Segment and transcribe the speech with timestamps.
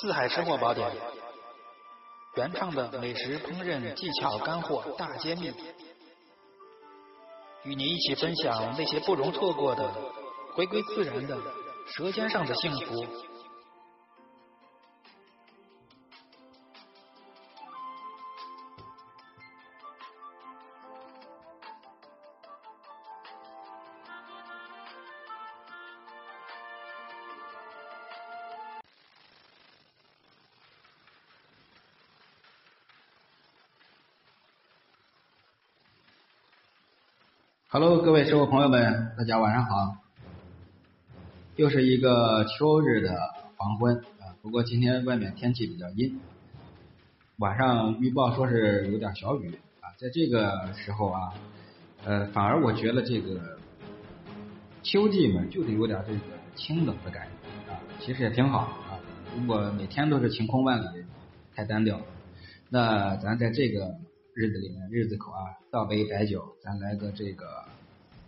[0.00, 0.90] 四海生活宝典，
[2.34, 5.52] 原创的美食烹饪技巧干货大揭秘，
[7.64, 9.92] 与您一起分享那些不容错过的
[10.54, 11.36] 回归自然的
[11.86, 13.29] 舌尖上的幸福。
[37.72, 39.94] Hello，各位师傅朋友们，大家晚上好。
[41.54, 43.16] 又是一个秋日的
[43.56, 46.20] 黄昏啊，不过今天外面天气比较阴，
[47.36, 49.94] 晚上预报说是有点小雨啊。
[49.98, 51.32] 在这个时候啊，
[52.04, 53.56] 呃，反而我觉得这个
[54.82, 56.18] 秋季嘛，就得有点这个
[56.56, 58.98] 清冷的感觉啊，其实也挺好啊。
[59.38, 61.04] 如果每天都是晴空万里，
[61.54, 62.04] 太单调了。
[62.68, 63.94] 那咱在这个。
[64.40, 67.44] 日子里面，日子口啊，倒杯白酒，咱来个这个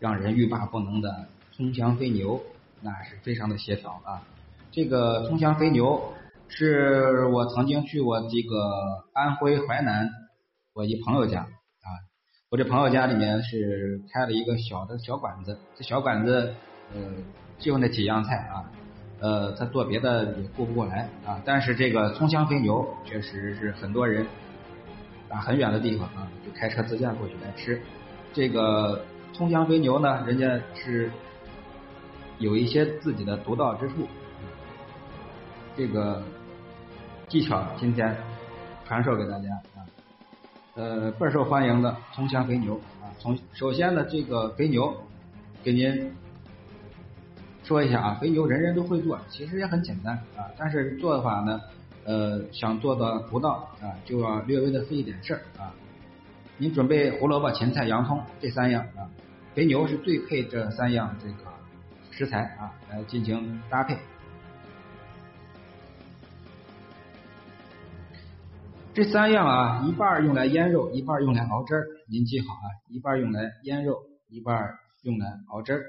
[0.00, 2.42] 让人欲罢不能的葱香肥牛，
[2.82, 4.26] 那是非常的协调啊。
[4.72, 6.12] 这个葱香肥牛
[6.48, 10.10] 是我曾经去我这个安徽淮南
[10.74, 11.88] 我一朋友家啊，
[12.50, 16.52] 我这朋友家里面是开了一个小的小馆子，这小馆子
[16.92, 17.00] 呃
[17.60, 18.68] 就那几样菜啊，
[19.20, 24.26] 呃他做别的也顾不过来啊，但是这个葱香肥牛确实是很多人。
[25.30, 27.80] 啊很远的地方啊，就开车自驾过去来吃。
[28.32, 31.10] 这个葱香肥牛呢，人家是
[32.38, 34.08] 有一些自己的独到之处。
[35.76, 36.20] 这个
[37.28, 38.16] 技巧今天
[38.86, 39.86] 传授给大家啊，
[40.74, 43.06] 呃，倍儿受欢迎的葱香肥牛啊。
[43.20, 44.92] 从首先呢，这个肥牛
[45.62, 46.12] 给您
[47.62, 51.60] 说一下啊，肥牛人人都会做，其实也很简单啊，但是做的话呢。
[52.04, 55.74] 呃，想做的不到啊，就要略微的费一点事儿啊。
[56.56, 59.08] 您准备胡萝卜、芹菜、洋葱这三样啊，
[59.54, 61.50] 肥牛是最配这三样这个
[62.10, 63.96] 食材啊来进行搭配。
[68.92, 71.86] 这三样啊，一半用来腌肉，一半用来熬汁儿。
[72.08, 75.84] 您记好啊，一半用来腌肉，一半用来熬汁儿。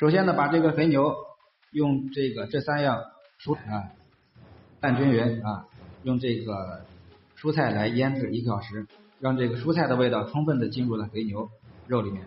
[0.00, 1.14] 首先呢，把这个肥牛
[1.72, 3.04] 用这个这三样
[3.38, 3.90] 蔬啊
[4.80, 5.66] 拌均匀啊，
[6.04, 6.86] 用这个
[7.36, 8.86] 蔬菜来腌制一个小时，
[9.18, 11.50] 让这个蔬菜的味道充分的进入了肥牛
[11.86, 12.26] 肉里面。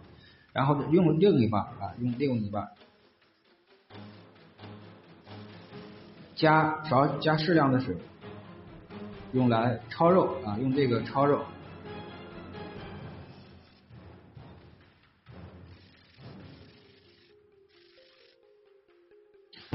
[0.51, 2.69] 然后用另一半啊，用另一半
[6.35, 7.97] 加少加适量的水，
[9.31, 11.43] 用来焯肉啊，用这个焯肉。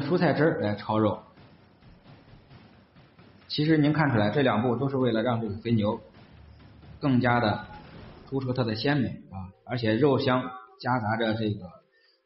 [0.08, 1.18] 蔬菜汁来焯肉，
[3.46, 6.00] 其实您看出来这两步都是为了让这个肥牛
[6.98, 7.66] 更加的
[8.26, 11.66] 突出它的鲜美啊，而且肉香夹杂着这个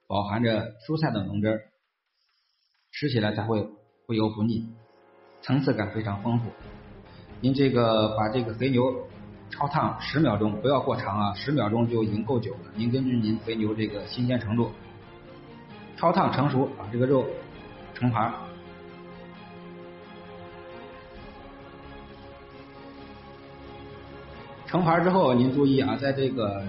[0.07, 1.61] 饱含着蔬菜的浓汁，
[2.93, 3.69] 吃起来才会
[4.07, 4.73] 不油不腻，
[5.41, 6.53] 层次感非常丰富。
[7.41, 9.09] 您这个把这个肥牛
[9.51, 12.61] 焯烫十秒钟，不要过长啊，十秒钟就已经够久了。
[12.77, 14.71] 您根据您肥牛这个新鲜程度，
[15.99, 17.27] 焯烫成熟，把这个肉。
[18.03, 18.33] 盛盘，
[24.67, 26.65] 盛盘之后，您注意啊，在这个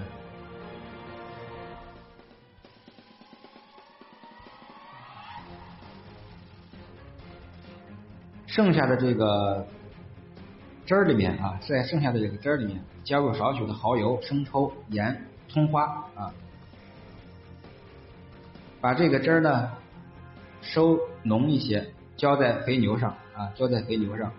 [8.46, 9.66] 剩下的这个
[10.86, 15.82] 汁儿里面啊，在剩下的这个汁儿里面加入少许的蚝油、生抽、盐、葱花
[16.14, 16.32] 啊，
[18.80, 19.72] 把这个汁儿呢。
[20.64, 24.32] 收浓一些，浇在肥牛上啊，浇在肥牛上。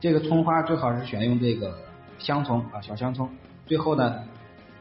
[0.00, 1.76] 这个葱花最好是选用这个
[2.18, 3.28] 香葱啊，小香葱。
[3.66, 4.22] 最后呢，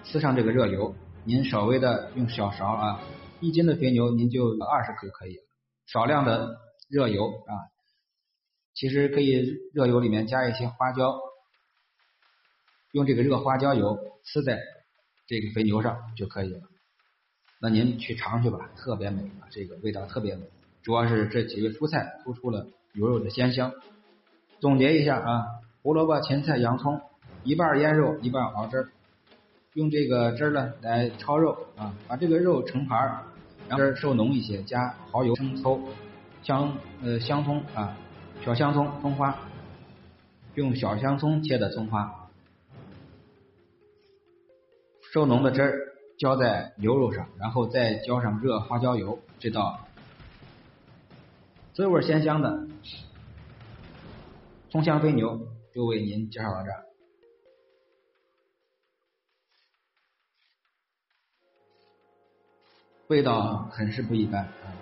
[0.04, 0.94] 呲上这个热油，
[1.24, 3.00] 您稍微的用小勺啊，
[3.40, 5.44] 一斤的肥牛您就二十克就可以了。
[5.88, 6.58] 少量的
[6.90, 7.54] 热油啊，
[8.74, 11.18] 其实可以热油里面加一些花椒，
[12.92, 14.60] 用这个热花椒油呲在
[15.26, 16.60] 这个肥牛上就可以了。
[17.60, 20.44] 那您去尝去吧，特别美啊，这个味道特别美，
[20.84, 23.72] 主要是这几个蔬菜突出了牛肉的鲜香。
[24.60, 25.46] 总结一下啊，
[25.82, 27.02] 胡萝卜、芹菜、洋葱，
[27.44, 28.90] 一半腌肉，一半熬汁儿，
[29.74, 33.24] 用这个汁儿呢来焯肉啊，把这个肉盛盘儿，
[33.76, 35.82] 汁儿收浓一些，加蚝油、生抽、
[36.44, 37.98] 香呃香葱啊，
[38.46, 39.36] 小香葱、葱花，
[40.54, 42.30] 用小香葱切的葱花，
[45.12, 45.97] 收浓的汁儿。
[46.18, 49.80] 浇在牛肉上，然后再浇上热花椒油，这道
[51.74, 52.68] 滋味鲜香的
[54.72, 56.84] 葱香肥牛就为您介绍到这儿。
[63.08, 64.74] 味道很是不一般啊，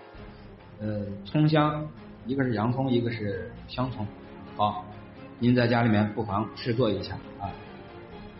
[0.79, 1.87] 呃，葱香，
[2.25, 4.07] 一个是洋葱，一个是香葱。
[4.55, 4.83] 好，
[5.37, 7.51] 您在家里面不妨试做一下啊。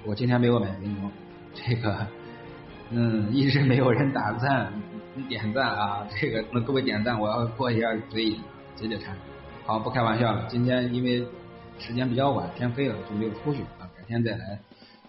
[0.05, 1.11] 我今天没有买肥牛，
[1.53, 2.07] 这个，
[2.89, 4.71] 嗯，一直没有人打赞，
[5.27, 8.39] 点赞啊，这个那各位点赞，我要过一下嘴瘾，
[8.75, 9.15] 解解馋。
[9.65, 11.25] 好，不开玩笑了，今天因为
[11.79, 14.59] 时间比较晚，天黑了就没有出去啊，改天再来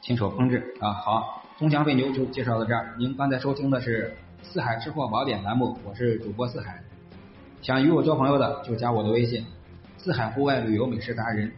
[0.00, 0.92] 亲手烹制啊。
[0.92, 4.16] 好，葱香肥牛就介绍到这儿，您刚才收听的是。
[4.42, 6.80] 四海吃货宝典栏目，我是主播四海。
[7.62, 9.44] 想与我交朋友的，就加我的微信
[9.98, 11.50] “四海户外旅游美食达人”，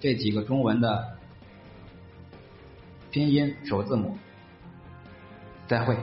[0.00, 1.06] 这几个中文的
[3.10, 4.16] 拼音首字母。
[5.70, 5.96] 再会。